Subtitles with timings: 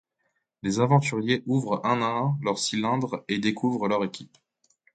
[0.63, 4.35] Les aventuriers ouvrent un à un leur cylindre et découvrent leur équipe.